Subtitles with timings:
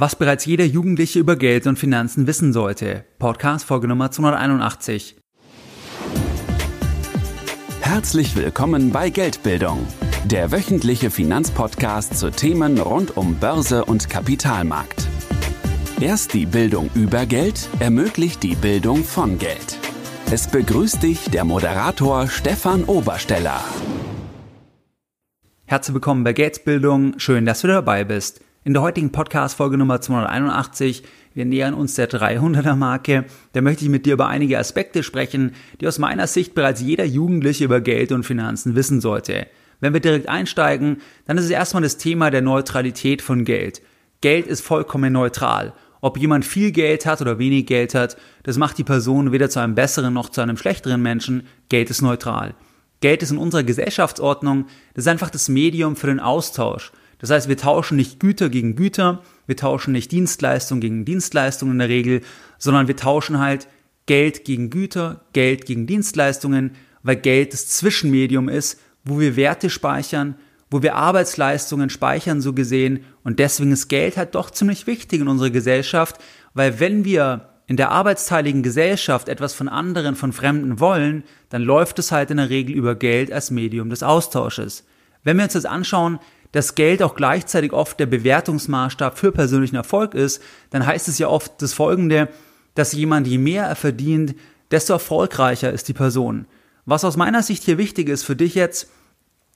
[0.00, 3.04] Was bereits jeder Jugendliche über Geld und Finanzen wissen sollte.
[3.18, 5.16] Podcast Folge Nummer 281.
[7.80, 9.84] Herzlich willkommen bei Geldbildung,
[10.24, 15.08] der wöchentliche Finanzpodcast zu Themen rund um Börse und Kapitalmarkt.
[16.00, 19.78] Erst die Bildung über Geld ermöglicht die Bildung von Geld.
[20.30, 23.64] Es begrüßt dich der Moderator Stefan Obersteller.
[25.66, 27.18] Herzlich willkommen bei Geldbildung.
[27.18, 28.42] Schön, dass du dabei bist.
[28.68, 33.90] In der heutigen Podcast-Folge Nummer 281, wir nähern uns der 300er Marke, da möchte ich
[33.90, 38.12] mit dir über einige Aspekte sprechen, die aus meiner Sicht bereits jeder Jugendliche über Geld
[38.12, 39.46] und Finanzen wissen sollte.
[39.80, 43.80] Wenn wir direkt einsteigen, dann ist es erstmal das Thema der Neutralität von Geld.
[44.20, 45.72] Geld ist vollkommen neutral.
[46.02, 49.60] Ob jemand viel Geld hat oder wenig Geld hat, das macht die Person weder zu
[49.60, 51.46] einem besseren noch zu einem schlechteren Menschen.
[51.70, 52.54] Geld ist neutral.
[53.00, 56.92] Geld ist in unserer Gesellschaftsordnung, das ist einfach das Medium für den Austausch.
[57.18, 61.78] Das heißt, wir tauschen nicht Güter gegen Güter, wir tauschen nicht Dienstleistung gegen Dienstleistungen in
[61.78, 62.20] der Regel,
[62.58, 63.68] sondern wir tauschen halt
[64.06, 70.36] Geld gegen Güter, Geld gegen Dienstleistungen, weil Geld das Zwischenmedium ist, wo wir Werte speichern,
[70.70, 73.04] wo wir Arbeitsleistungen speichern, so gesehen.
[73.24, 76.16] Und deswegen ist Geld halt doch ziemlich wichtig in unserer Gesellschaft,
[76.54, 81.98] weil wenn wir in der arbeitsteiligen Gesellschaft etwas von anderen, von Fremden wollen, dann läuft
[81.98, 84.84] es halt in der Regel über Geld als Medium des Austausches.
[85.22, 86.18] Wenn wir uns das anschauen,
[86.52, 91.28] dass Geld auch gleichzeitig oft der Bewertungsmaßstab für persönlichen Erfolg ist, dann heißt es ja
[91.28, 92.28] oft das Folgende,
[92.74, 94.34] dass jemand, je mehr er verdient,
[94.70, 96.46] desto erfolgreicher ist die Person.
[96.86, 98.90] Was aus meiner Sicht hier wichtig ist für dich jetzt,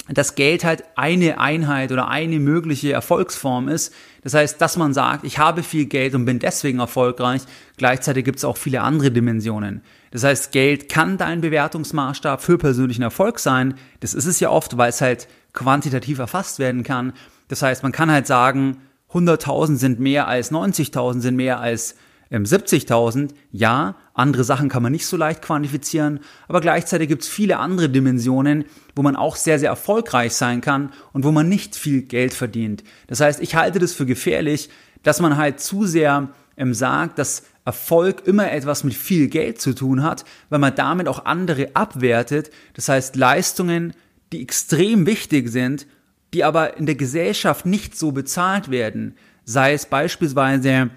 [0.09, 3.95] dass Geld halt eine Einheit oder eine mögliche Erfolgsform ist.
[4.23, 7.43] Das heißt, dass man sagt, ich habe viel Geld und bin deswegen erfolgreich.
[7.77, 9.83] Gleichzeitig gibt es auch viele andere Dimensionen.
[10.11, 13.75] Das heißt, Geld kann dein Bewertungsmaßstab für persönlichen Erfolg sein.
[14.01, 17.13] Das ist es ja oft, weil es halt quantitativ erfasst werden kann.
[17.49, 18.79] Das heißt, man kann halt sagen,
[19.13, 21.97] 100.000 sind mehr als 90.000 sind mehr als
[22.31, 23.31] ähm, 70.000.
[23.51, 27.91] Ja, andere Sachen kann man nicht so leicht quantifizieren, aber gleichzeitig gibt es viele andere
[27.91, 28.65] Dimensionen,
[28.97, 32.83] wo man auch sehr, sehr erfolgreich sein kann und wo man nicht viel Geld verdient.
[33.07, 34.71] Das heißt, ich halte das für gefährlich,
[35.03, 39.73] dass man halt zu sehr ähm, sagt, dass Erfolg immer etwas mit viel Geld zu
[39.73, 42.51] tun hat, weil man damit auch andere abwertet.
[42.75, 43.93] Das heißt, Leistungen,
[44.33, 45.87] die extrem wichtig sind,
[46.35, 50.91] die aber in der Gesellschaft nicht so bezahlt werden, sei es beispielsweise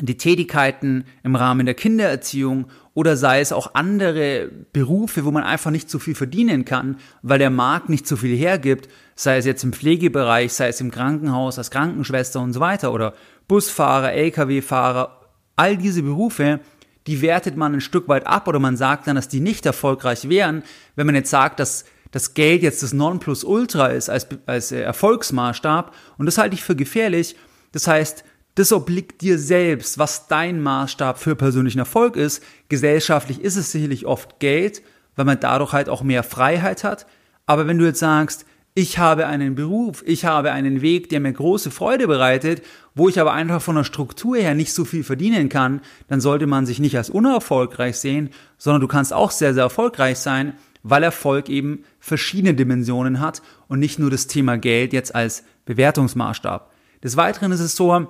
[0.00, 5.70] die Tätigkeiten im Rahmen der Kindererziehung oder sei es auch andere Berufe, wo man einfach
[5.70, 9.64] nicht so viel verdienen kann, weil der Markt nicht so viel hergibt, sei es jetzt
[9.64, 13.14] im Pflegebereich, sei es im Krankenhaus als Krankenschwester und so weiter oder
[13.48, 15.20] Busfahrer, Lkw-Fahrer,
[15.56, 16.60] all diese Berufe,
[17.06, 20.28] die wertet man ein Stück weit ab oder man sagt dann, dass die nicht erfolgreich
[20.28, 20.62] wären,
[20.96, 26.26] wenn man jetzt sagt, dass das Geld jetzt das Nonplusultra ist als, als Erfolgsmaßstab und
[26.26, 27.34] das halte ich für gefährlich.
[27.72, 28.22] Das heißt,
[28.54, 32.42] das obliegt dir selbst, was dein Maßstab für persönlichen Erfolg ist.
[32.68, 34.82] Gesellschaftlich ist es sicherlich oft Geld,
[35.16, 37.06] weil man dadurch halt auch mehr Freiheit hat.
[37.46, 41.32] Aber wenn du jetzt sagst, ich habe einen Beruf, ich habe einen Weg, der mir
[41.32, 42.62] große Freude bereitet,
[42.94, 46.46] wo ich aber einfach von der Struktur her nicht so viel verdienen kann, dann sollte
[46.46, 51.02] man sich nicht als unerfolgreich sehen, sondern du kannst auch sehr, sehr erfolgreich sein, weil
[51.02, 56.70] Erfolg eben verschiedene Dimensionen hat und nicht nur das Thema Geld jetzt als Bewertungsmaßstab.
[57.02, 58.08] Des Weiteren ist es so,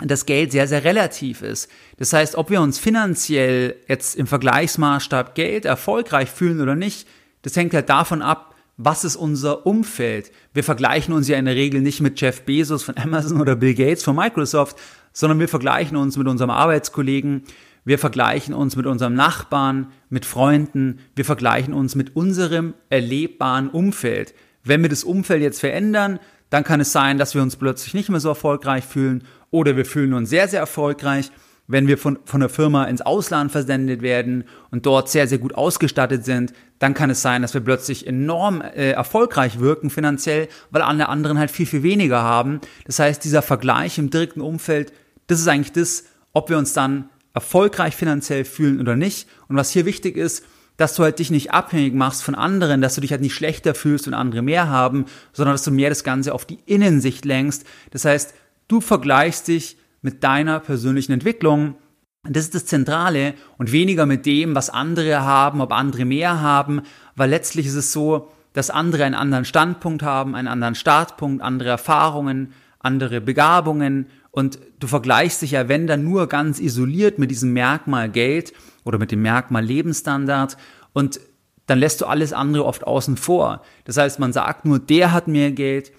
[0.00, 1.68] dass Geld sehr, sehr relativ ist.
[1.96, 7.08] Das heißt, ob wir uns finanziell jetzt im Vergleichsmaßstab Geld erfolgreich fühlen oder nicht,
[7.42, 10.30] das hängt halt davon ab, was ist unser Umfeld.
[10.54, 13.74] Wir vergleichen uns ja in der Regel nicht mit Jeff Bezos von Amazon oder Bill
[13.74, 14.78] Gates von Microsoft,
[15.12, 17.42] sondern wir vergleichen uns mit unserem Arbeitskollegen,
[17.88, 24.34] wir vergleichen uns mit unserem Nachbarn, mit Freunden, wir vergleichen uns mit unserem erlebbaren Umfeld.
[24.62, 26.18] Wenn wir das Umfeld jetzt verändern,
[26.50, 29.86] dann kann es sein, dass wir uns plötzlich nicht mehr so erfolgreich fühlen oder wir
[29.86, 31.30] fühlen uns sehr, sehr erfolgreich,
[31.66, 35.54] wenn wir von, von der Firma ins Ausland versendet werden und dort sehr, sehr gut
[35.54, 40.82] ausgestattet sind, dann kann es sein, dass wir plötzlich enorm äh, erfolgreich wirken finanziell, weil
[40.82, 42.60] alle anderen halt viel, viel weniger haben.
[42.84, 44.92] Das heißt, dieser Vergleich im direkten Umfeld,
[45.26, 46.04] das ist eigentlich das,
[46.34, 49.28] ob wir uns dann erfolgreich finanziell fühlen oder nicht.
[49.48, 50.44] Und was hier wichtig ist,
[50.78, 53.74] dass du halt dich nicht abhängig machst von anderen, dass du dich halt nicht schlechter
[53.74, 57.66] fühlst und andere mehr haben, sondern dass du mehr das Ganze auf die Innensicht lenkst.
[57.90, 58.32] Das heißt,
[58.68, 61.74] du vergleichst dich mit deiner persönlichen Entwicklung.
[62.22, 66.82] Das ist das Zentrale und weniger mit dem, was andere haben, ob andere mehr haben,
[67.16, 71.70] weil letztlich ist es so, dass andere einen anderen Standpunkt haben, einen anderen Startpunkt, andere
[71.70, 74.06] Erfahrungen, andere Begabungen
[74.38, 78.52] und du vergleichst dich ja, wenn dann nur ganz isoliert mit diesem Merkmal Geld
[78.84, 80.56] oder mit dem Merkmal Lebensstandard
[80.92, 81.18] und
[81.66, 83.62] dann lässt du alles andere oft außen vor.
[83.84, 85.90] Das heißt, man sagt nur, der hat mehr Geld,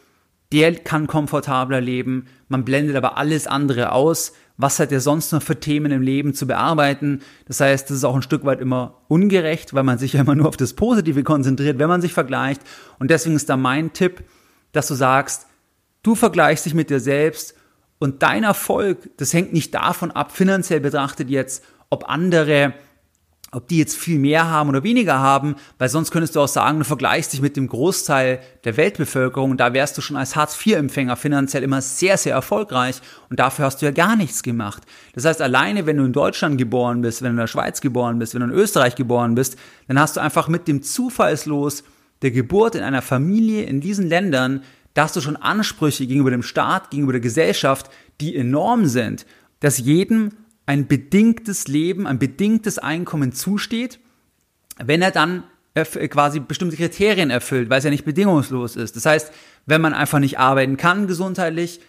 [0.54, 5.44] der kann komfortabler leben, man blendet aber alles andere aus, was hat er sonst noch
[5.44, 7.22] für Themen im Leben zu bearbeiten.
[7.46, 10.36] Das heißt, das ist auch ein Stück weit immer ungerecht, weil man sich ja immer
[10.36, 12.62] nur auf das Positive konzentriert, wenn man sich vergleicht.
[13.00, 14.24] Und deswegen ist da mein Tipp,
[14.72, 15.48] dass du sagst,
[16.04, 17.59] du vergleichst dich mit dir selbst
[18.00, 22.74] und dein Erfolg, das hängt nicht davon ab, finanziell betrachtet jetzt, ob andere
[23.52, 26.80] ob die jetzt viel mehr haben oder weniger haben, weil sonst könntest du auch sagen,
[26.80, 31.64] du vergleichst dich mit dem Großteil der Weltbevölkerung da wärst du schon als Hartz-IV-Empfänger finanziell
[31.64, 34.84] immer sehr, sehr erfolgreich und dafür hast du ja gar nichts gemacht.
[35.16, 38.20] Das heißt, alleine wenn du in Deutschland geboren bist, wenn du in der Schweiz geboren
[38.20, 39.58] bist, wenn du in Österreich geboren bist,
[39.88, 41.84] dann hast du einfach mit dem Zufallslos
[42.22, 44.62] der Geburt in einer Familie in diesen Ländern,
[45.00, 49.26] da hast du schon Ansprüche gegenüber dem Staat, gegenüber der Gesellschaft, die enorm sind,
[49.62, 50.32] dass jedem
[50.66, 54.02] ein bedingtes Leben, ein bedingtes Einkommen zusteht,
[54.78, 58.98] wenn er dann quasi bestimmte Kriterien erfüllt, weil es ja nicht bedingungslos ist.
[58.98, 59.32] Das heißt,
[59.66, 61.80] wenn man einfach nicht arbeiten kann gesundheitlich,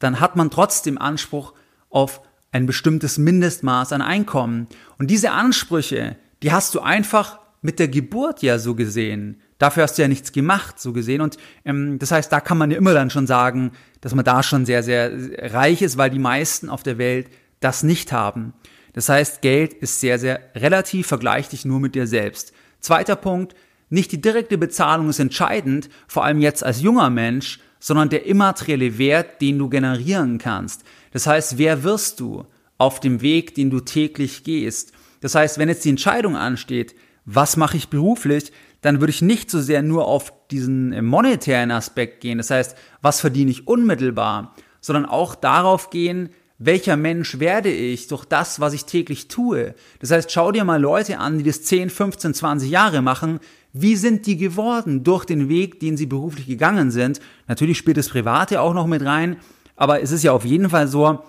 [0.00, 1.54] dann hat man trotzdem Anspruch
[1.88, 2.20] auf
[2.50, 4.66] ein bestimmtes Mindestmaß an Einkommen.
[4.98, 9.40] Und diese Ansprüche, die hast du einfach mit der Geburt ja so gesehen.
[9.60, 11.20] Dafür hast du ja nichts gemacht, so gesehen.
[11.20, 11.36] Und
[11.66, 14.64] ähm, das heißt, da kann man ja immer dann schon sagen, dass man da schon
[14.64, 15.12] sehr, sehr
[15.52, 17.28] reich ist, weil die meisten auf der Welt
[17.60, 18.54] das nicht haben.
[18.94, 22.54] Das heißt, Geld ist sehr, sehr relativ, vergleich dich nur mit dir selbst.
[22.80, 23.54] Zweiter Punkt,
[23.90, 28.96] nicht die direkte Bezahlung ist entscheidend, vor allem jetzt als junger Mensch, sondern der immaterielle
[28.96, 30.84] Wert, den du generieren kannst.
[31.12, 32.46] Das heißt, wer wirst du
[32.78, 34.92] auf dem Weg, den du täglich gehst?
[35.20, 36.94] Das heißt, wenn jetzt die Entscheidung ansteht,
[37.26, 42.20] was mache ich beruflich, dann würde ich nicht so sehr nur auf diesen monetären Aspekt
[42.20, 42.38] gehen.
[42.38, 48.26] Das heißt, was verdiene ich unmittelbar, sondern auch darauf gehen, welcher Mensch werde ich durch
[48.26, 49.74] das, was ich täglich tue.
[50.00, 53.40] Das heißt, schau dir mal Leute an, die das 10, 15, 20 Jahre machen.
[53.72, 57.20] Wie sind die geworden durch den Weg, den sie beruflich gegangen sind?
[57.48, 59.36] Natürlich spielt das Private auch noch mit rein,
[59.74, 61.20] aber es ist ja auf jeden Fall so,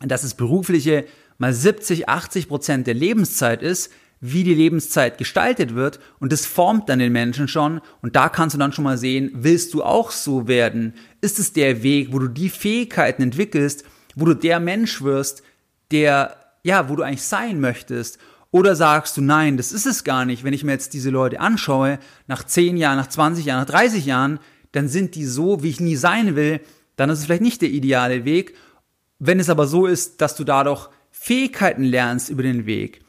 [0.00, 1.04] dass das Berufliche
[1.38, 6.88] mal 70, 80 Prozent der Lebenszeit ist, wie die Lebenszeit gestaltet wird und das formt
[6.88, 10.10] dann den Menschen schon und da kannst du dann schon mal sehen, willst du auch
[10.10, 10.94] so werden?
[11.20, 13.84] Ist es der Weg, wo du die Fähigkeiten entwickelst,
[14.14, 15.42] wo du der Mensch wirst,
[15.90, 18.18] der, ja, wo du eigentlich sein möchtest.
[18.50, 20.44] Oder sagst du, nein, das ist es gar nicht.
[20.44, 24.06] Wenn ich mir jetzt diese Leute anschaue, nach 10 Jahren, nach 20 Jahren, nach 30
[24.06, 24.38] Jahren,
[24.72, 26.60] dann sind die so, wie ich nie sein will,
[26.96, 28.54] dann ist es vielleicht nicht der ideale Weg.
[29.18, 33.00] Wenn es aber so ist, dass du dadurch Fähigkeiten lernst über den Weg,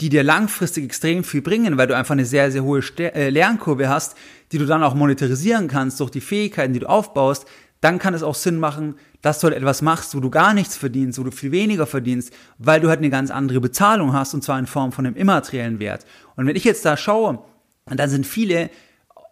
[0.00, 3.88] die dir langfristig extrem viel bringen, weil du einfach eine sehr, sehr hohe äh, Lernkurve
[3.88, 4.16] hast,
[4.50, 7.46] die du dann auch monetarisieren kannst durch die Fähigkeiten, die du aufbaust,
[7.80, 10.76] dann kann es auch Sinn machen, dass du halt etwas machst, wo du gar nichts
[10.76, 14.42] verdienst, wo du viel weniger verdienst, weil du halt eine ganz andere Bezahlung hast und
[14.42, 16.06] zwar in Form von einem immateriellen Wert.
[16.34, 17.40] Und wenn ich jetzt da schaue,
[17.86, 18.70] dann sind viele,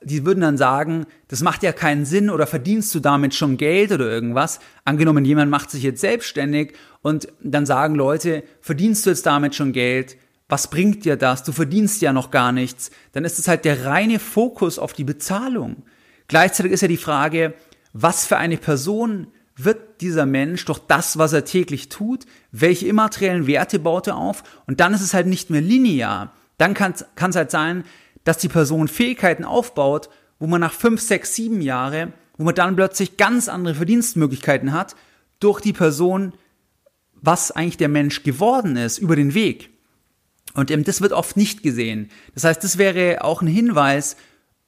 [0.03, 3.91] die würden dann sagen, das macht ja keinen Sinn oder verdienst du damit schon Geld
[3.91, 4.61] oder irgendwas.
[4.85, 9.73] Angenommen, jemand macht sich jetzt selbstständig und dann sagen Leute, verdienst du jetzt damit schon
[9.73, 10.17] Geld?
[10.52, 11.44] Was bringt dir das?
[11.44, 12.90] Du verdienst ja noch gar nichts.
[13.12, 15.76] Dann ist es halt der reine Fokus auf die Bezahlung.
[16.28, 17.54] Gleichzeitig ist ja die Frage,
[17.94, 23.46] was für eine Person wird dieser Mensch durch das, was er täglich tut, welche immateriellen
[23.46, 26.34] Werte baut er auf und dann ist es halt nicht mehr linear.
[26.58, 27.84] Dann kann es halt sein,
[28.25, 32.76] dass die Person Fähigkeiten aufbaut, wo man nach fünf, sechs, sieben Jahre, wo man dann
[32.76, 34.96] plötzlich ganz andere Verdienstmöglichkeiten hat,
[35.40, 36.34] durch die Person,
[37.14, 39.72] was eigentlich der Mensch geworden ist, über den Weg.
[40.54, 42.11] Und ähm, das wird oft nicht gesehen.
[42.35, 44.16] Das heißt, das wäre auch ein Hinweis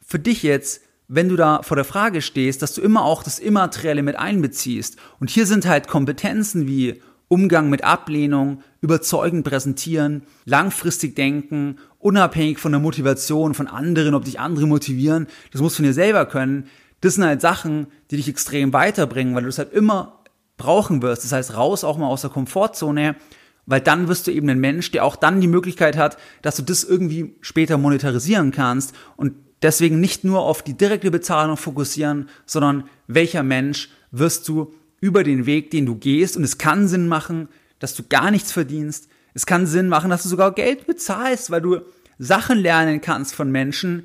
[0.04, 3.38] für dich jetzt, wenn du da vor der Frage stehst, dass du immer auch das
[3.38, 4.96] Immaterielle mit einbeziehst.
[5.20, 12.72] Und hier sind halt Kompetenzen wie Umgang mit Ablehnung, überzeugend präsentieren, langfristig denken, unabhängig von
[12.72, 16.68] der Motivation von anderen, ob dich andere motivieren, das musst du von dir selber können.
[17.00, 20.20] Das sind halt Sachen, die dich extrem weiterbringen, weil du es halt immer
[20.56, 21.24] brauchen wirst.
[21.24, 23.16] Das heißt, raus auch mal aus der Komfortzone,
[23.66, 26.62] weil dann wirst du eben ein Mensch, der auch dann die Möglichkeit hat, dass du
[26.62, 32.84] das irgendwie später monetarisieren kannst und Deswegen nicht nur auf die direkte Bezahlung fokussieren, sondern
[33.06, 36.36] welcher Mensch wirst du über den Weg, den du gehst.
[36.36, 39.08] Und es kann Sinn machen, dass du gar nichts verdienst.
[39.32, 41.80] Es kann Sinn machen, dass du sogar Geld bezahlst, weil du
[42.18, 44.04] Sachen lernen kannst von Menschen,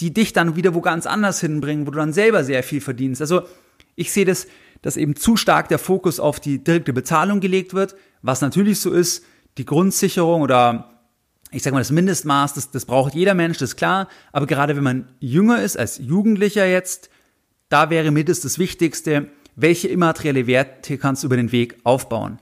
[0.00, 3.20] die dich dann wieder wo ganz anders hinbringen, wo du dann selber sehr viel verdienst.
[3.20, 3.42] Also
[3.94, 4.46] ich sehe das,
[4.80, 8.92] dass eben zu stark der Fokus auf die direkte Bezahlung gelegt wird, was natürlich so
[8.92, 9.24] ist,
[9.58, 10.88] die Grundsicherung oder
[11.50, 14.08] ich sag mal, das Mindestmaß, das, das braucht jeder Mensch, das ist klar.
[14.32, 17.10] Aber gerade wenn man jünger ist, als Jugendlicher jetzt,
[17.68, 22.38] da wäre mir das das Wichtigste, welche immaterielle Werte kannst du über den Weg aufbauen.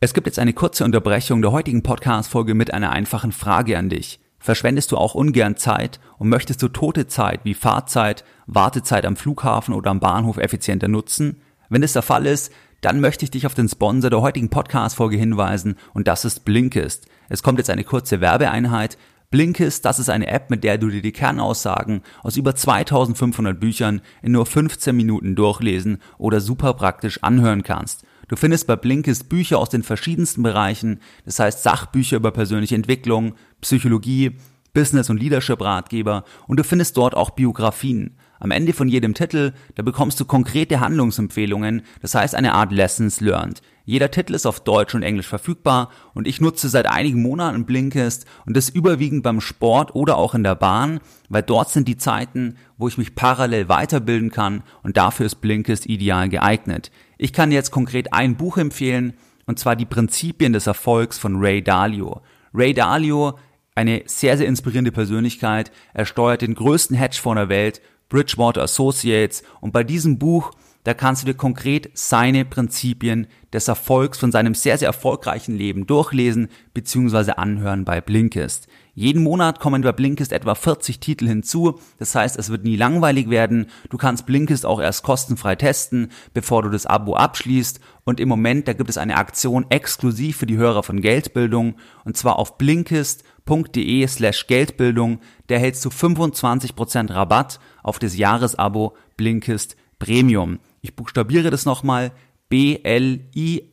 [0.00, 4.20] Es gibt jetzt eine kurze Unterbrechung der heutigen Podcast-Folge mit einer einfachen Frage an dich.
[4.38, 9.74] Verschwendest du auch ungern Zeit und möchtest du tote Zeit wie Fahrzeit, Wartezeit am Flughafen
[9.74, 11.42] oder am Bahnhof effizienter nutzen?
[11.68, 12.50] Wenn das der Fall ist,
[12.80, 17.06] dann möchte ich dich auf den Sponsor der heutigen Podcast-Folge hinweisen und das ist Blinkist.
[17.28, 18.96] Es kommt jetzt eine kurze Werbeeinheit.
[19.30, 24.00] Blinkist, das ist eine App, mit der du dir die Kernaussagen aus über 2500 Büchern
[24.22, 28.06] in nur 15 Minuten durchlesen oder super praktisch anhören kannst.
[28.28, 33.34] Du findest bei Blinkist Bücher aus den verschiedensten Bereichen, das heißt Sachbücher über persönliche Entwicklung,
[33.60, 34.38] Psychologie,
[34.72, 38.16] Business- und Leadership-Ratgeber und du findest dort auch Biografien.
[38.40, 43.20] Am Ende von jedem Titel, da bekommst du konkrete Handlungsempfehlungen, das heißt eine Art Lessons
[43.20, 43.62] Learned.
[43.84, 48.26] Jeder Titel ist auf Deutsch und Englisch verfügbar und ich nutze seit einigen Monaten Blinkist
[48.44, 52.56] und das überwiegend beim Sport oder auch in der Bahn, weil dort sind die Zeiten,
[52.76, 56.90] wo ich mich parallel weiterbilden kann und dafür ist Blinkist ideal geeignet.
[57.16, 59.14] Ich kann jetzt konkret ein Buch empfehlen
[59.46, 62.20] und zwar die Prinzipien des Erfolgs von Ray Dalio.
[62.52, 63.38] Ray Dalio,
[63.74, 69.72] eine sehr, sehr inspirierende Persönlichkeit, er steuert den größten Hedgefonds der Welt Bridgewater Associates und
[69.72, 70.52] bei diesem Buch,
[70.84, 75.86] da kannst du dir konkret seine Prinzipien des Erfolgs von seinem sehr, sehr erfolgreichen Leben
[75.86, 77.32] durchlesen bzw.
[77.32, 78.68] anhören bei Blinkist.
[78.98, 83.30] Jeden Monat kommen bei Blinkist etwa 40 Titel hinzu, das heißt, es wird nie langweilig
[83.30, 83.66] werden.
[83.90, 88.66] Du kannst Blinkist auch erst kostenfrei testen, bevor du das Abo abschließt und im Moment,
[88.66, 94.04] da gibt es eine Aktion exklusiv für die Hörer von Geldbildung und zwar auf blinkist.de
[94.08, 100.58] slash Geldbildung, da erhältst du 25% Rabatt auf das Jahresabo Blinkist Premium.
[100.80, 102.10] Ich buchstabiere das nochmal.
[102.48, 103.70] B-L-I-N-K-I-S-T.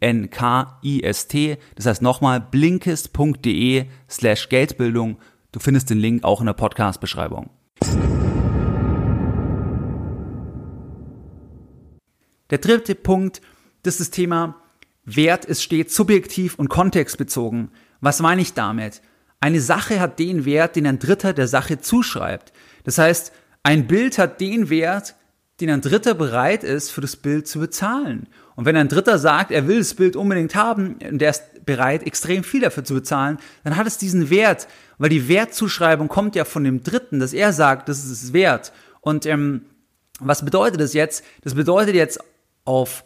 [1.75, 5.17] Das heißt nochmal blinkist.de slash Geldbildung.
[5.51, 7.49] Du findest den Link auch in der Podcast-Beschreibung.
[12.49, 13.41] Der dritte Punkt,
[13.83, 14.61] das ist das Thema
[15.05, 17.69] Wert ist stets subjektiv und kontextbezogen.
[18.01, 19.01] Was meine ich damit?
[19.39, 22.51] Eine Sache hat den Wert, den ein Dritter der Sache zuschreibt.
[22.83, 25.15] Das heißt, ein Bild hat den Wert,
[25.61, 28.27] den ein Dritter bereit ist, für das Bild zu bezahlen.
[28.55, 32.03] Und wenn ein Dritter sagt, er will das Bild unbedingt haben und der ist bereit,
[32.03, 36.45] extrem viel dafür zu bezahlen, dann hat es diesen Wert, weil die Wertzuschreibung kommt ja
[36.45, 38.71] von dem Dritten, dass er sagt, das ist es wert.
[39.01, 39.65] Und ähm,
[40.19, 41.23] was bedeutet das jetzt?
[41.43, 42.19] Das bedeutet jetzt
[42.63, 43.03] auf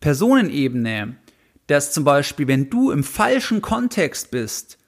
[0.00, 1.16] Personenebene,
[1.66, 4.78] dass zum Beispiel, wenn du im falschen Kontext bist,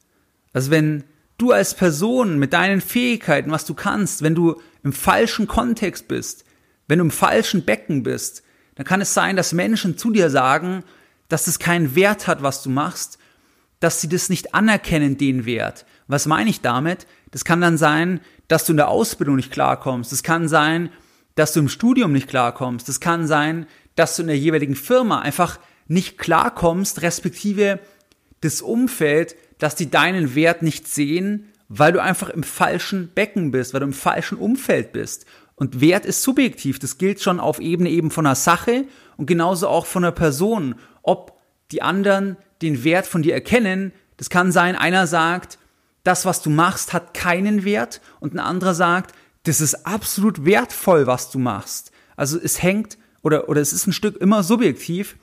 [0.52, 1.04] also wenn
[1.38, 6.44] du als Person mit deinen Fähigkeiten, was du kannst, wenn du im falschen Kontext bist,
[6.86, 8.43] wenn du im falschen Becken bist,
[8.74, 10.84] dann kann es sein, dass Menschen zu dir sagen,
[11.28, 13.18] dass es keinen Wert hat, was du machst,
[13.80, 15.86] dass sie das nicht anerkennen, den Wert.
[16.06, 17.06] Was meine ich damit?
[17.30, 20.12] Das kann dann sein, dass du in der Ausbildung nicht klarkommst.
[20.12, 20.90] Das kann sein,
[21.34, 22.88] dass du im Studium nicht klarkommst.
[22.88, 23.66] Das kann sein,
[23.96, 27.80] dass du in der jeweiligen Firma einfach nicht klarkommst, respektive
[28.40, 33.72] das Umfeld dass die deinen Wert nicht sehen, weil du einfach im falschen Becken bist,
[33.72, 35.26] weil du im falschen Umfeld bist.
[35.56, 36.78] Und Wert ist subjektiv.
[36.78, 40.74] Das gilt schon auf Ebene eben von einer Sache und genauso auch von einer Person.
[41.02, 41.38] Ob
[41.70, 45.58] die anderen den Wert von dir erkennen, das kann sein, einer sagt,
[46.02, 51.06] das, was du machst, hat keinen Wert und ein anderer sagt, das ist absolut wertvoll,
[51.06, 51.92] was du machst.
[52.16, 55.16] Also es hängt oder, oder es ist ein Stück immer subjektiv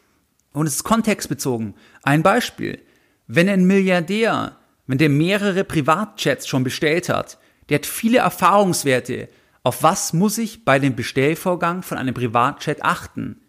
[0.53, 1.75] und es ist kontextbezogen.
[2.03, 2.81] Ein Beispiel.
[3.27, 4.57] Wenn ein Milliardär,
[4.87, 7.37] wenn der mehrere Privatjets schon bestellt hat,
[7.69, 9.29] der hat viele Erfahrungswerte,
[9.63, 13.41] auf was muss ich bei dem Bestellvorgang von einem Privatjet achten,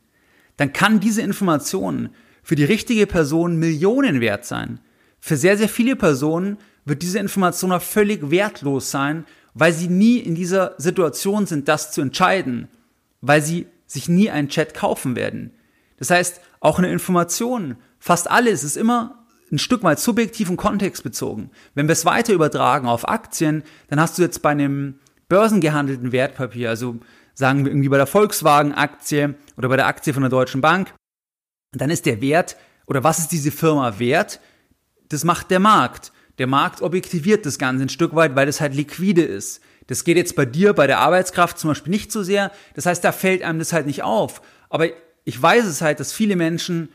[0.56, 2.10] dann kann diese Information
[2.42, 4.80] für die richtige Person Millionen wert sein.
[5.20, 10.18] Für sehr, sehr viele Personen wird diese Information auch völlig wertlos sein, weil sie nie
[10.18, 12.68] in dieser Situation sind, das zu entscheiden,
[13.20, 15.52] weil sie sich nie einen Chat kaufen werden.
[15.98, 21.50] Das heißt, auch eine Information, fast alles ist immer ein Stück weit subjektiv und kontextbezogen.
[21.74, 24.94] Wenn wir es weiter übertragen auf Aktien, dann hast du jetzt bei einem
[25.32, 26.98] börsengehandelten Wertpapier, also
[27.32, 30.92] sagen wir irgendwie bei der Volkswagen-Aktie oder bei der Aktie von der Deutschen Bank,
[31.72, 34.40] dann ist der Wert oder was ist diese Firma wert?
[35.08, 36.12] Das macht der Markt.
[36.36, 39.62] Der Markt objektiviert das Ganze ein Stück weit, weil das halt liquide ist.
[39.86, 42.52] Das geht jetzt bei dir, bei der Arbeitskraft zum Beispiel nicht so sehr.
[42.74, 44.42] Das heißt, da fällt einem das halt nicht auf.
[44.68, 44.86] Aber
[45.24, 46.90] ich weiß es halt, dass viele Menschen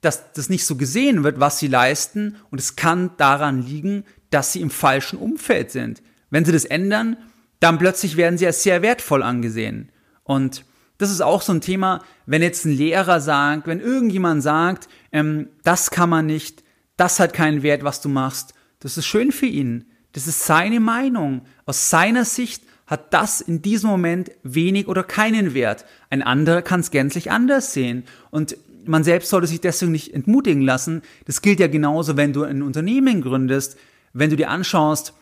[0.00, 2.36] dass das nicht so gesehen wird, was sie leisten.
[2.50, 6.02] Und es kann daran liegen, dass sie im falschen Umfeld sind.
[6.30, 7.16] Wenn sie das ändern,
[7.64, 9.90] dann plötzlich werden sie als sehr wertvoll angesehen.
[10.22, 10.66] Und
[10.98, 15.48] das ist auch so ein Thema, wenn jetzt ein Lehrer sagt, wenn irgendjemand sagt, ähm,
[15.62, 16.62] das kann man nicht,
[16.98, 19.86] das hat keinen Wert, was du machst, das ist schön für ihn.
[20.12, 21.40] Das ist seine Meinung.
[21.64, 25.86] Aus seiner Sicht hat das in diesem Moment wenig oder keinen Wert.
[26.10, 28.04] Ein anderer kann es gänzlich anders sehen.
[28.30, 31.00] Und man selbst sollte sich deswegen nicht entmutigen lassen.
[31.24, 33.78] Das gilt ja genauso, wenn du ein Unternehmen gründest,
[34.12, 35.14] wenn du dir anschaust,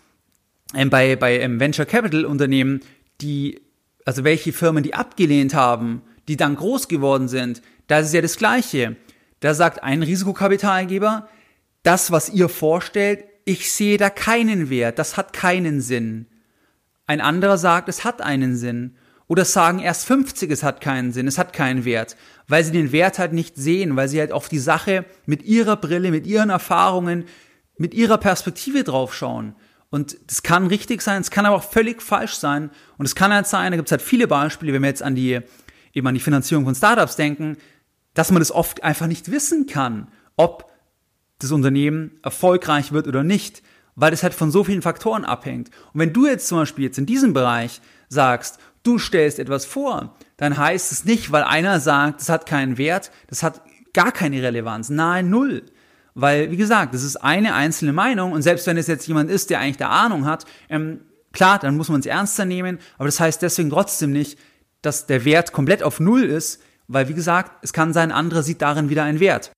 [0.75, 2.81] ähm, bei, bei ähm, Venture Capital Unternehmen,
[3.21, 3.61] die,
[4.05, 8.21] also welche Firmen die abgelehnt haben, die dann groß geworden sind, da ist es ja
[8.21, 8.97] das Gleiche.
[9.41, 11.29] Da sagt ein Risikokapitalgeber,
[11.83, 16.27] das, was ihr vorstellt, ich sehe da keinen Wert, das hat keinen Sinn.
[17.07, 18.97] Ein anderer sagt, es hat einen Sinn.
[19.27, 22.17] Oder sagen erst 50, es hat keinen Sinn, es hat keinen Wert,
[22.49, 25.77] weil sie den Wert halt nicht sehen, weil sie halt auf die Sache mit ihrer
[25.77, 27.25] Brille, mit ihren Erfahrungen,
[27.79, 29.55] mit ihrer Perspektive draufschauen.
[29.93, 32.71] Und das kann richtig sein, es kann aber auch völlig falsch sein.
[32.97, 35.15] Und es kann halt sein, da gibt es halt viele Beispiele, wenn wir jetzt an
[35.15, 35.41] die,
[35.93, 37.59] eben an die Finanzierung von Startups denken,
[38.15, 40.71] dass man das oft einfach nicht wissen kann, ob
[41.41, 43.63] das Unternehmen erfolgreich wird oder nicht,
[43.95, 45.69] weil das halt von so vielen Faktoren abhängt.
[45.93, 50.17] Und wenn du jetzt zum Beispiel jetzt in diesem Bereich sagst, du stellst etwas vor,
[50.39, 53.61] dann heißt es nicht, weil einer sagt, das hat keinen Wert, das hat
[53.93, 54.89] gar keine Relevanz.
[54.89, 55.65] Nein, null.
[56.15, 59.51] Weil, wie gesagt, das ist eine einzelne Meinung und selbst wenn es jetzt jemand ist,
[59.51, 61.01] der eigentlich der Ahnung hat, ähm,
[61.33, 64.39] klar, dann muss man es ernster nehmen, aber das heißt deswegen trotzdem nicht,
[64.83, 68.61] dass der Wert komplett auf Null ist, weil, wie gesagt, es kann sein, anderer sieht
[68.61, 69.53] darin wieder einen Wert.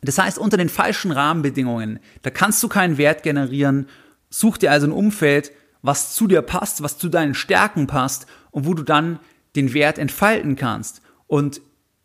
[0.00, 3.86] Das heißt, unter den falschen Rahmenbedingungen, da kannst du keinen Wert generieren,
[4.30, 8.66] such dir also ein Umfeld, was zu dir passt, was zu deinen Stärken passt und
[8.66, 9.20] wo du dann
[9.56, 11.02] den Wert entfalten kannst.
[11.26, 11.60] Und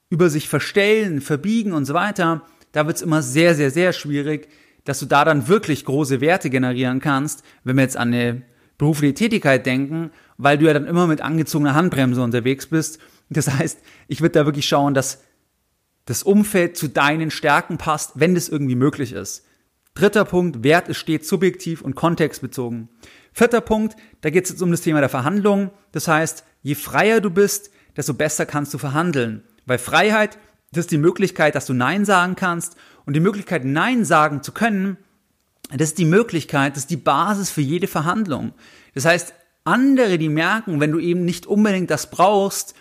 [0.10, 4.50] über sich verstellen, verbiegen und so weiter, da wird es immer sehr, sehr, sehr schwierig,
[4.84, 8.42] dass du da dann wirklich große Werte generieren kannst, wenn wir jetzt an eine
[8.78, 13.00] berufliche Tätigkeit denken, weil du ja dann immer mit angezogener Handbremse unterwegs bist.
[13.30, 15.24] Das heißt, ich würde da wirklich schauen, dass
[16.06, 19.46] das Umfeld zu deinen Stärken passt, wenn das irgendwie möglich ist.
[19.94, 22.90] Dritter Punkt, Wert ist stets subjektiv und kontextbezogen.
[23.32, 25.72] Vierter Punkt, da geht es jetzt um das Thema der Verhandlung.
[25.92, 29.44] Das heißt, je freier du bist, desto besser kannst du verhandeln.
[29.66, 30.40] Weil Freiheit
[30.74, 32.76] das ist die Möglichkeit, dass du Nein sagen kannst.
[33.06, 34.98] Und die Möglichkeit, Nein sagen zu können,
[35.70, 38.54] das ist die Möglichkeit, das ist die Basis für jede Verhandlung.
[38.94, 42.76] Das heißt, andere, die merken, wenn du eben nicht unbedingt das brauchst,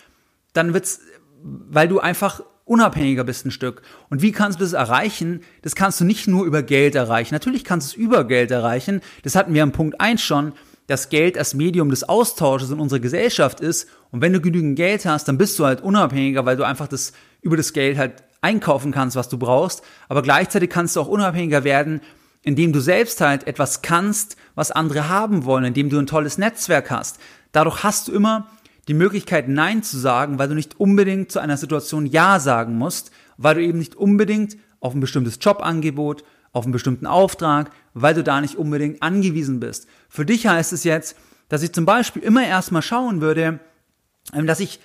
[0.53, 1.01] dann wird's,
[1.43, 3.83] weil du einfach unabhängiger bist ein Stück.
[4.11, 5.43] Und wie kannst du das erreichen?
[5.63, 7.35] Das kannst du nicht nur über Geld erreichen.
[7.35, 9.01] Natürlich kannst du es über Geld erreichen.
[9.23, 10.53] Das hatten wir am Punkt 1 schon,
[10.87, 13.89] dass Geld als Medium des Austausches in unserer Gesellschaft ist.
[14.11, 17.13] Und wenn du genügend Geld hast, dann bist du halt unabhängiger, weil du einfach das
[17.43, 19.83] über das Geld halt einkaufen kannst, was du brauchst.
[20.09, 22.01] Aber gleichzeitig kannst du auch unabhängiger werden,
[22.43, 26.91] indem du selbst halt etwas kannst, was andere haben wollen, indem du ein tolles Netzwerk
[26.91, 27.19] hast.
[27.53, 28.49] Dadurch hast du immer
[28.89, 33.13] die Möglichkeit, Nein zu sagen, weil du nicht unbedingt zu einer Situation Ja sagen musst,
[33.37, 38.25] weil du eben nicht unbedingt auf ein bestimmtes Jobangebot, auf einen bestimmten Auftrag, weil du
[38.25, 39.87] da nicht unbedingt angewiesen bist.
[40.09, 41.17] Für dich heißt es jetzt,
[41.49, 43.61] dass ich zum Beispiel immer erstmal schauen würde,
[44.35, 44.81] ähm, dass ich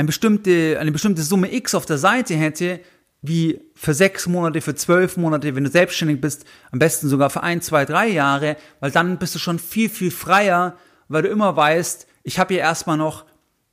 [0.00, 2.80] eine bestimmte, eine bestimmte Summe X auf der Seite hätte,
[3.22, 7.42] wie für sechs Monate, für zwölf Monate, wenn du selbstständig bist, am besten sogar für
[7.42, 10.76] ein, zwei, drei Jahre, weil dann bist du schon viel, viel freier,
[11.08, 13.26] weil du immer weißt, ich habe hier erstmal noch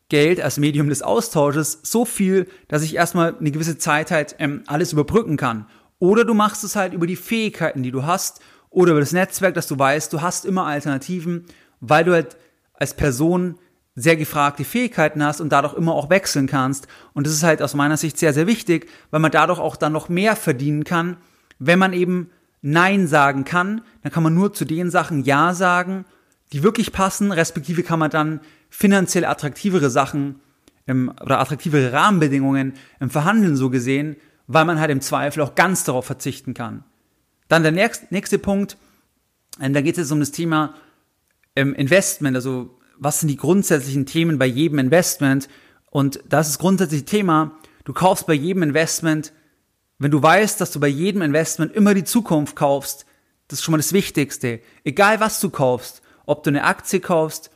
[0.09, 4.63] Geld als Medium des Austausches, so viel, dass ich erstmal eine gewisse Zeit halt ähm,
[4.67, 5.65] alles überbrücken kann.
[5.99, 9.53] Oder du machst es halt über die Fähigkeiten, die du hast, oder über das Netzwerk,
[9.53, 11.45] dass du weißt, du hast immer Alternativen,
[11.79, 12.35] weil du halt
[12.73, 13.57] als Person
[13.99, 16.87] sehr gefragte Fähigkeiten hast und dadurch immer auch wechseln kannst.
[17.13, 19.91] Und das ist halt aus meiner Sicht sehr, sehr wichtig, weil man dadurch auch dann
[19.91, 21.17] noch mehr verdienen kann,
[21.57, 22.29] wenn man eben
[22.61, 23.81] Nein sagen kann.
[24.03, 26.05] Dann kann man nur zu den Sachen Ja sagen,
[26.53, 30.41] die wirklich passen, respektive kann man dann finanziell attraktivere Sachen
[30.85, 35.85] im, oder attraktivere Rahmenbedingungen im Verhandeln so gesehen, weil man halt im Zweifel auch ganz
[35.85, 36.83] darauf verzichten kann.
[37.47, 38.77] Dann der nächste, nächste Punkt,
[39.59, 40.75] ähm, da geht es jetzt um das Thema
[41.55, 45.47] ähm, Investment, also was sind die grundsätzlichen Themen bei jedem Investment?
[45.89, 47.57] Und das ist grundsätzlich Thema.
[47.85, 49.33] Du kaufst bei jedem Investment,
[49.99, 53.05] wenn du weißt, dass du bei jedem Investment immer die Zukunft kaufst,
[53.47, 54.59] das ist schon mal das Wichtigste.
[54.83, 57.49] Egal was du kaufst, ob du eine Aktie kaufst,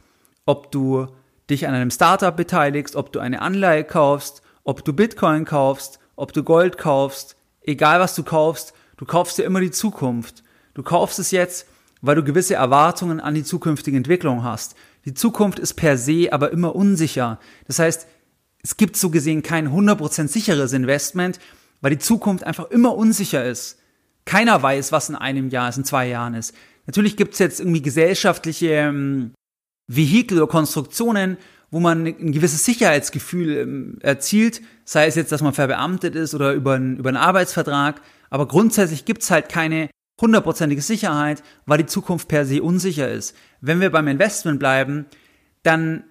[0.45, 1.07] ob du
[1.49, 6.33] dich an einem Startup beteiligst, ob du eine Anleihe kaufst, ob du Bitcoin kaufst, ob
[6.33, 10.43] du Gold kaufst, egal was du kaufst, du kaufst dir immer die Zukunft.
[10.73, 11.67] Du kaufst es jetzt,
[12.01, 14.75] weil du gewisse Erwartungen an die zukünftige Entwicklung hast.
[15.05, 17.39] Die Zukunft ist per se aber immer unsicher.
[17.67, 18.07] Das heißt,
[18.63, 21.39] es gibt so gesehen kein 100% sicheres Investment,
[21.81, 23.79] weil die Zukunft einfach immer unsicher ist.
[24.25, 26.53] Keiner weiß, was in einem Jahr ist, in zwei Jahren ist.
[26.85, 29.31] Natürlich gibt es jetzt irgendwie gesellschaftliche ähm,
[29.87, 31.37] Vehikel oder Konstruktionen,
[31.71, 36.53] wo man ein gewisses Sicherheitsgefühl ähm, erzielt, sei es jetzt, dass man verbeamtet ist oder
[36.53, 38.01] über, ein, über einen Arbeitsvertrag.
[38.29, 39.89] Aber grundsätzlich gibt es halt keine
[40.21, 43.35] hundertprozentige Sicherheit, weil die Zukunft per se unsicher ist.
[43.59, 45.05] Wenn wir beim Investment bleiben,
[45.63, 46.03] dann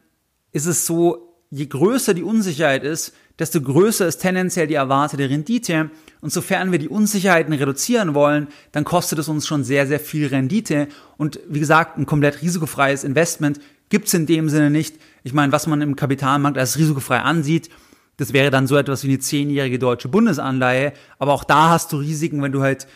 [0.52, 5.90] ist es so, je größer die Unsicherheit ist, desto größer ist tendenziell die erwartete Rendite.
[6.20, 10.26] Und sofern wir die Unsicherheiten reduzieren wollen, dann kostet es uns schon sehr, sehr viel
[10.26, 10.88] Rendite.
[11.16, 14.96] Und wie gesagt, ein komplett risikofreies Investment gibt es in dem Sinne nicht.
[15.22, 17.70] Ich meine, was man im Kapitalmarkt als risikofrei ansieht,
[18.18, 20.92] das wäre dann so etwas wie eine zehnjährige deutsche Bundesanleihe.
[21.18, 22.86] Aber auch da hast du Risiken, wenn du halt,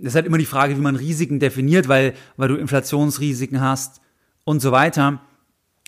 [0.00, 4.00] ist halt immer die Frage, wie man Risiken definiert, weil, weil du Inflationsrisiken hast
[4.44, 5.20] und so weiter.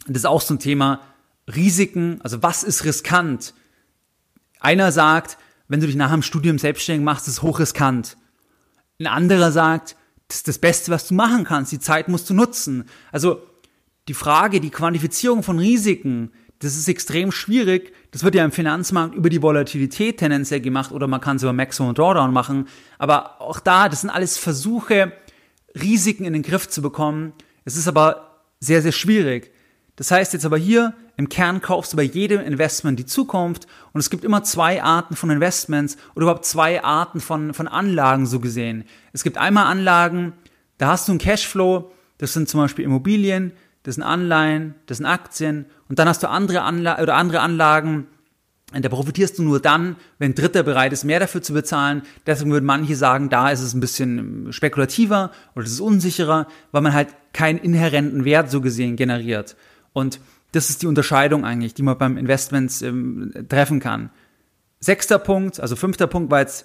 [0.07, 1.01] Das ist auch so ein Thema.
[1.55, 3.55] Risiken, also was ist riskant?
[4.61, 8.17] Einer sagt, wenn du dich nach dem Studium selbstständig machst, ist hochriskant.
[8.99, 9.97] Ein anderer sagt,
[10.29, 11.73] das ist das Beste, was du machen kannst.
[11.73, 12.85] Die Zeit musst du nutzen.
[13.11, 13.43] Also
[14.09, 17.93] die Frage, die Quantifizierung von Risiken, das ist extrem schwierig.
[18.11, 21.53] Das wird ja im Finanzmarkt über die Volatilität tendenziell gemacht oder man kann es über
[21.53, 22.67] Maximum Drawdown machen.
[22.99, 25.13] Aber auch da, das sind alles Versuche,
[25.81, 27.33] Risiken in den Griff zu bekommen.
[27.65, 29.53] Es ist aber sehr, sehr schwierig.
[29.95, 34.01] Das heißt jetzt aber hier, im Kern kaufst du bei jedem Investment die Zukunft und
[34.01, 38.41] es gibt immer zwei Arten von Investments oder überhaupt zwei Arten von, von Anlagen so
[38.41, 38.85] gesehen.
[39.13, 40.33] Es gibt einmal Anlagen,
[40.79, 43.53] da hast du einen Cashflow, das sind zum Beispiel Immobilien,
[43.91, 48.07] das sind Anleihen, das sind Aktien und dann hast du andere, Anla oder andere Anlagen,
[48.73, 52.03] da profitierst du nur dann, wenn Dritter bereit ist, mehr dafür zu bezahlen.
[52.25, 56.83] Deswegen würden manche sagen, da ist es ein bisschen spekulativer oder es ist unsicherer, weil
[56.83, 59.57] man halt keinen inhärenten Wert so gesehen generiert.
[59.93, 60.21] Und
[60.53, 64.11] das ist die Unterscheidung eigentlich, die man beim Investments ähm, treffen kann.
[64.79, 66.65] Sechster Punkt, also fünfter Punkt war jetzt,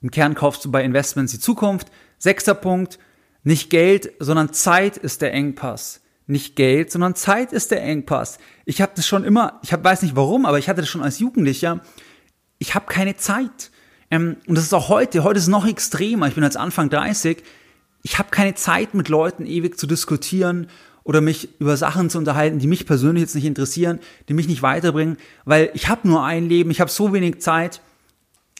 [0.00, 1.88] im Kern kaufst du bei Investments die Zukunft.
[2.16, 2.98] Sechster Punkt,
[3.42, 6.00] nicht Geld, sondern Zeit ist der Engpass.
[6.28, 8.38] Nicht Geld, sondern Zeit ist der Engpass.
[8.66, 11.02] Ich habe das schon immer, ich hab, weiß nicht warum, aber ich hatte das schon
[11.02, 11.80] als Jugendlicher.
[12.58, 13.70] Ich habe keine Zeit.
[14.10, 15.24] Ähm, und das ist auch heute.
[15.24, 16.28] Heute ist es noch extremer.
[16.28, 17.42] Ich bin jetzt Anfang 30.
[18.02, 20.68] Ich habe keine Zeit, mit Leuten ewig zu diskutieren
[21.02, 24.60] oder mich über Sachen zu unterhalten, die mich persönlich jetzt nicht interessieren, die mich nicht
[24.60, 27.80] weiterbringen, weil ich habe nur ein Leben, ich habe so wenig Zeit.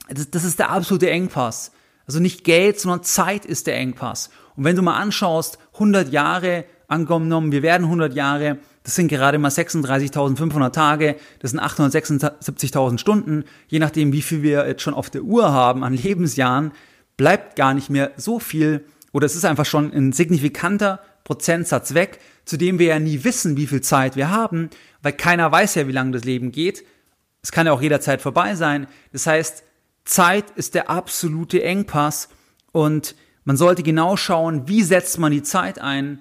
[0.09, 1.73] Das, das ist der absolute Engpass.
[2.07, 4.31] Also nicht Geld, sondern Zeit ist der Engpass.
[4.57, 9.39] Und wenn du mal anschaust, 100 Jahre angenommen, wir werden 100 Jahre, das sind gerade
[9.39, 15.11] mal 36.500 Tage, das sind 876.000 Stunden, je nachdem, wie viel wir jetzt schon auf
[15.11, 16.73] der Uhr haben an Lebensjahren,
[17.17, 22.21] bleibt gar nicht mehr so viel oder es ist einfach schon ein signifikanter Prozentsatz weg,
[22.45, 24.71] zu dem wir ja nie wissen, wie viel Zeit wir haben,
[25.03, 26.85] weil keiner weiß ja, wie lange das Leben geht.
[27.43, 28.87] Es kann ja auch jederzeit vorbei sein.
[29.13, 29.63] Das heißt,
[30.05, 32.31] Zeit ist der absolute Engpass
[32.73, 36.21] und man sollte genau schauen, wie setzt man die Zeit ein.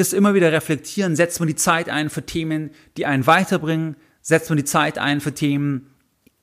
[0.00, 4.48] Das immer wieder reflektieren, setzt man die Zeit ein für Themen, die einen weiterbringen, setzt
[4.48, 5.90] man die Zeit ein für Themen,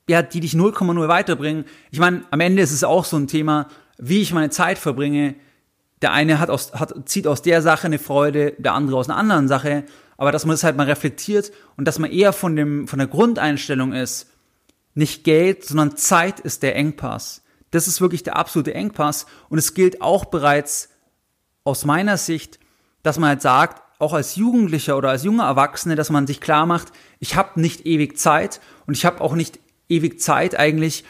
[0.07, 1.65] ja, die dich 0,0 weiterbringen.
[1.89, 3.67] Ich meine, am Ende ist es auch so ein Thema,
[3.97, 5.33] wie ich meine Zeit verbringe,
[6.03, 9.17] der eine hat aus, hat, zieht aus der Sache eine Freude, der andere aus einer
[9.17, 9.85] anderen Sache,
[10.17, 13.07] aber dass man das halt mal reflektiert und dass man eher von dem, von der
[13.07, 14.29] Grundeinstellung ist,
[14.93, 17.41] nicht Geld, sondern Zeit ist der Engpass.
[17.71, 19.25] Das ist wirklich der absolute Engpass.
[19.49, 20.89] Und es gilt auch bereits
[21.63, 22.59] aus meiner Sicht,
[23.07, 26.65] dass man halt sagt, auch als Jugendlicher oder als junger Erwachsene, dass man sich klar
[26.65, 31.03] macht, ich habe nicht ewig Zeit und ich habe auch nicht ewig Zeit eigentlich,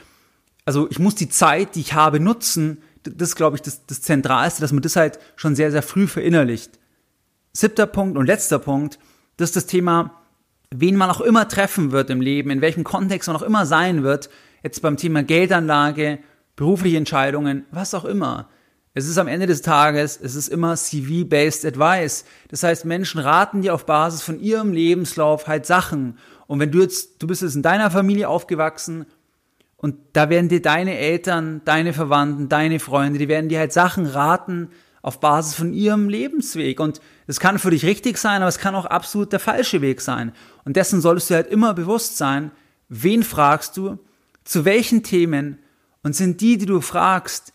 [0.66, 4.02] also ich muss die Zeit, die ich habe, nutzen, das ist, glaube ich, das, das
[4.02, 6.78] Zentralste, dass man das halt schon sehr, sehr früh verinnerlicht.
[7.54, 9.00] Siebter Punkt und letzter Punkt,
[9.38, 10.12] das ist das Thema,
[10.70, 14.04] wen man auch immer treffen wird im Leben, in welchem Kontext man auch immer sein
[14.04, 14.30] wird,
[14.64, 16.20] jetzt beim Thema Geldanlage,
[16.56, 18.50] berufliche Entscheidungen, was auch immer.
[18.98, 22.26] Es ist am Ende des Tages, es ist immer CV-based Advice.
[22.48, 26.18] Das heißt, Menschen raten dir auf Basis von ihrem Lebenslauf halt Sachen.
[26.48, 29.06] Und wenn du jetzt, du bist jetzt in deiner Familie aufgewachsen
[29.76, 34.08] und da werden dir deine Eltern, deine Verwandten, deine Freunde, die werden dir halt Sachen
[34.08, 34.70] raten
[35.04, 36.80] auf Basis von ihrem Lebensweg.
[36.80, 40.02] Und das kann für dich richtig sein, aber es kann auch absolut der falsche Weg
[40.02, 40.32] sein.
[40.66, 42.50] Und dessen solltest du halt immer bewusst sein,
[42.90, 44.00] wen fragst du,
[44.44, 45.60] zu welchen Themen
[46.02, 47.54] und sind die, die du fragst,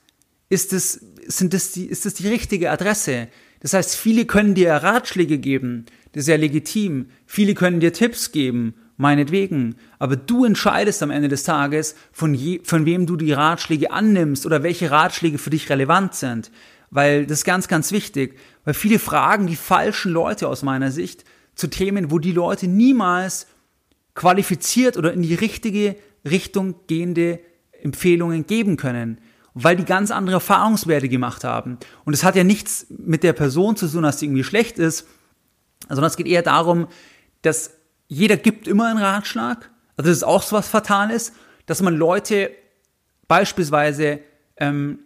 [0.52, 3.28] ist es, sind das die, ist das die richtige Adresse?
[3.60, 7.06] Das heißt, viele können dir Ratschläge geben, das ist ja legitim.
[7.26, 9.76] Viele können dir Tipps geben meinetwegen.
[9.98, 14.46] Aber du entscheidest am Ende des Tages, von, je, von wem du die Ratschläge annimmst
[14.46, 16.50] oder welche Ratschläge für dich relevant sind.
[16.90, 18.38] Weil das ist ganz, ganz wichtig.
[18.64, 23.46] Weil viele fragen die falschen Leute aus meiner Sicht zu Themen, wo die Leute niemals
[24.14, 25.96] qualifiziert oder in die richtige
[26.28, 27.40] Richtung gehende
[27.80, 29.18] Empfehlungen geben können
[29.54, 31.78] weil die ganz andere Erfahrungswerte gemacht haben.
[32.04, 35.06] Und es hat ja nichts mit der Person zu tun, dass sie irgendwie schlecht ist,
[35.88, 36.88] sondern es geht eher darum,
[37.42, 37.72] dass
[38.08, 39.70] jeder gibt immer einen Ratschlag.
[39.96, 41.32] Also das ist auch so was Fatales,
[41.66, 42.50] dass man Leute
[43.28, 44.20] beispielsweise
[44.56, 45.00] ähm,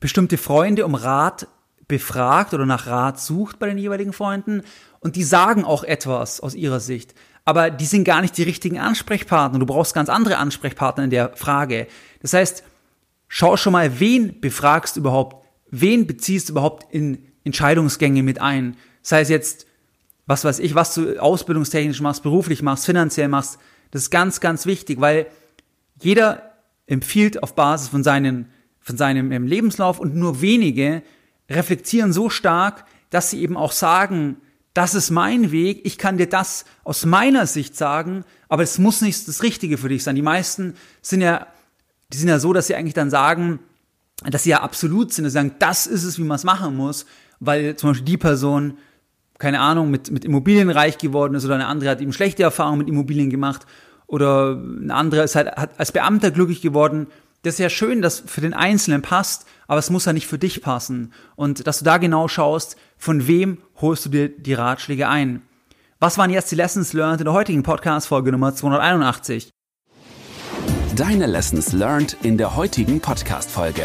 [0.00, 1.48] bestimmte Freunde um Rat
[1.88, 4.62] befragt oder nach Rat sucht bei den jeweiligen Freunden
[5.00, 7.14] und die sagen auch etwas aus ihrer Sicht.
[7.46, 9.60] aber die sind gar nicht die richtigen Ansprechpartner.
[9.60, 11.86] Du brauchst ganz andere Ansprechpartner in der Frage.
[12.20, 12.64] Das heißt,
[13.28, 18.76] schau schon mal, wen befragst du überhaupt, wen beziehst du überhaupt in Entscheidungsgänge mit ein.
[19.02, 19.66] Sei es jetzt,
[20.26, 23.58] was weiß ich, was du ausbildungstechnisch machst, beruflich machst, finanziell machst.
[23.90, 25.26] Das ist ganz, ganz wichtig, weil
[26.00, 26.52] jeder
[26.86, 31.02] empfiehlt auf Basis von, seinen, von seinem ähm, Lebenslauf und nur wenige
[31.48, 34.38] reflektieren so stark, dass sie eben auch sagen,
[34.74, 39.00] das ist mein Weg, ich kann dir das aus meiner Sicht sagen, aber es muss
[39.00, 40.16] nicht das Richtige für dich sein.
[40.16, 41.46] Die meisten sind ja,
[42.12, 43.60] die sind ja so, dass sie eigentlich dann sagen,
[44.24, 46.76] dass sie ja absolut sind, dass sie sagen, das ist es, wie man es machen
[46.76, 47.06] muss,
[47.40, 48.78] weil zum Beispiel die Person,
[49.38, 52.78] keine Ahnung, mit, mit Immobilien reich geworden ist oder eine andere hat eben schlechte Erfahrungen
[52.78, 53.66] mit Immobilien gemacht
[54.06, 57.08] oder eine andere ist halt hat als Beamter glücklich geworden.
[57.42, 60.38] Das ist ja schön, dass für den Einzelnen passt, aber es muss ja nicht für
[60.38, 61.12] dich passen.
[61.34, 65.42] Und dass du da genau schaust, von wem holst du dir die Ratschläge ein.
[65.98, 69.50] Was waren jetzt die Lessons learned in der heutigen Podcast-Folge Nummer 281?
[70.96, 73.82] Deine Lessons learned in der heutigen Podcast-Folge.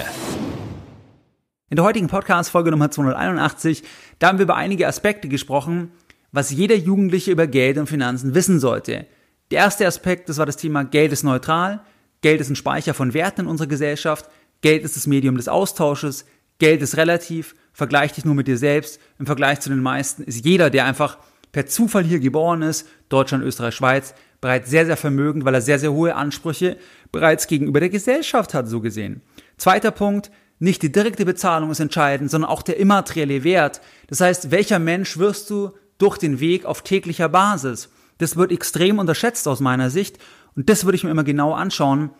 [1.70, 3.84] In der heutigen Podcast-Folge Nummer 281,
[4.20, 5.92] da haben wir über einige Aspekte gesprochen,
[6.32, 9.08] was jeder Jugendliche über Geld und Finanzen wissen sollte.
[9.52, 11.82] Der erste Aspekt, das war das Thema Geld ist neutral,
[12.22, 14.30] Geld ist ein Speicher von Werten in unserer Gesellschaft,
[14.62, 16.26] Geld ist das Medium des Austausches,
[16.60, 19.02] Geld ist relativ, vergleich dich nur mit dir selbst.
[19.20, 21.18] Im Vergleich zu den meisten ist jeder, der einfach
[21.52, 25.80] per Zufall hier geboren ist, Deutschland, Österreich, Schweiz, bereits sehr, sehr vermögend, weil er sehr,
[25.80, 26.78] sehr hohe Ansprüche
[27.12, 29.22] bereits gegenüber der Gesellschaft hat, so gesehen.
[29.58, 33.82] Zweiter Punkt, nicht die direkte Bezahlung ist entscheidend, sondern auch der immaterielle Wert.
[34.08, 37.90] Das heißt, welcher Mensch wirst du durch den Weg auf täglicher Basis?
[38.18, 40.18] Das wird extrem unterschätzt aus meiner Sicht
[40.56, 42.12] und das würde ich mir immer genau anschauen.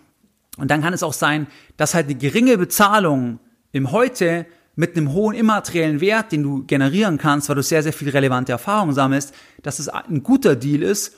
[0.58, 3.40] Und dann kann es auch sein, dass halt eine geringe Bezahlung
[3.72, 7.94] im Heute mit einem hohen immateriellen Wert, den du generieren kannst, weil du sehr, sehr
[7.94, 11.18] viel relevante Erfahrung sammelst, dass es ein guter Deal ist.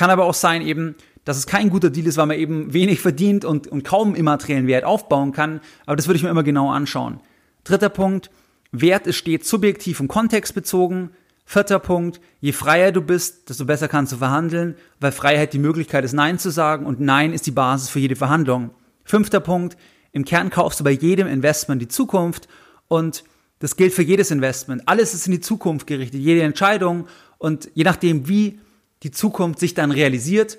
[0.00, 0.94] Kann aber auch sein eben,
[1.26, 4.66] dass es kein guter Deal ist, weil man eben wenig verdient und, und kaum immateriellen
[4.66, 5.60] Wert aufbauen kann.
[5.84, 7.20] Aber das würde ich mir immer genau anschauen.
[7.64, 8.30] Dritter Punkt,
[8.72, 11.10] Wert ist stets subjektiv und kontextbezogen.
[11.44, 16.02] Vierter Punkt, je freier du bist, desto besser kannst du verhandeln, weil Freiheit die Möglichkeit
[16.02, 18.70] ist, Nein zu sagen und Nein ist die Basis für jede Verhandlung.
[19.04, 19.76] Fünfter Punkt,
[20.12, 22.48] im Kern kaufst du bei jedem Investment die Zukunft
[22.88, 23.22] und
[23.58, 24.80] das gilt für jedes Investment.
[24.86, 28.60] Alles ist in die Zukunft gerichtet, jede Entscheidung und je nachdem, wie
[29.02, 30.58] die Zukunft sich dann realisiert,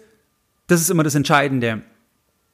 [0.68, 1.84] das ist immer das Entscheidende.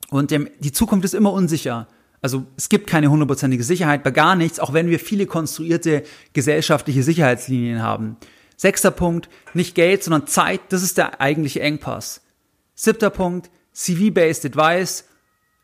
[0.09, 1.87] Und die Zukunft ist immer unsicher.
[2.21, 7.03] Also es gibt keine hundertprozentige Sicherheit bei gar nichts, auch wenn wir viele konstruierte gesellschaftliche
[7.03, 8.17] Sicherheitslinien haben.
[8.55, 12.21] Sechster Punkt, nicht Geld, sondern Zeit, das ist der eigentliche Engpass.
[12.73, 15.05] Siebter Punkt, CV-based Advice,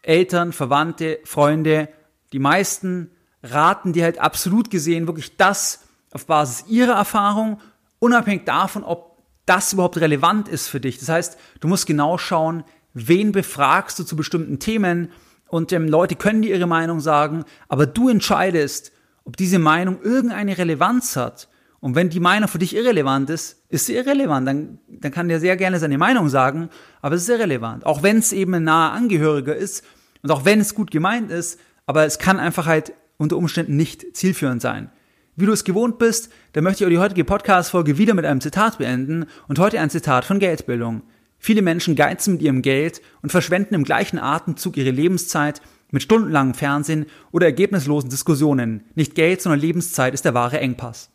[0.04, 1.90] Eltern, Verwandte, Freunde,
[2.34, 3.10] die meisten
[3.42, 5.80] raten dir halt absolut gesehen wirklich das
[6.12, 7.60] auf Basis ihrer Erfahrung,
[8.00, 9.13] unabhängig davon, ob
[9.46, 11.00] das überhaupt relevant ist für dich.
[11.00, 15.10] Das heißt, du musst genau schauen, wen befragst du zu bestimmten Themen
[15.48, 18.92] und ähm, Leute können dir ihre Meinung sagen, aber du entscheidest,
[19.24, 21.48] ob diese Meinung irgendeine Relevanz hat.
[21.80, 24.48] Und wenn die Meinung für dich irrelevant ist, ist sie irrelevant.
[24.48, 26.70] Dann, dann kann der sehr gerne seine Meinung sagen,
[27.02, 27.86] aber es ist irrelevant.
[27.86, 29.84] Auch wenn es eben ein naher Angehöriger ist
[30.22, 34.16] und auch wenn es gut gemeint ist, aber es kann einfach halt unter Umständen nicht
[34.16, 34.90] zielführend sein.
[35.36, 38.40] Wie du es gewohnt bist, dann möchte ich auch die heutige Podcast-Folge wieder mit einem
[38.40, 41.02] Zitat beenden und heute ein Zitat von Geldbildung.
[41.40, 46.54] Viele Menschen geizen mit ihrem Geld und verschwenden im gleichen Atemzug ihre Lebenszeit mit stundenlangem
[46.54, 48.84] Fernsehen oder ergebnislosen Diskussionen.
[48.94, 51.10] Nicht Geld, sondern Lebenszeit ist der wahre Engpass.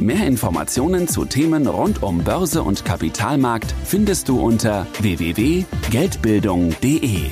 [0.00, 7.30] Mehr Informationen zu Themen rund um Börse und Kapitalmarkt findest du unter www.geldbildung.de.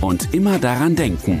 [0.00, 1.40] Und immer daran denken,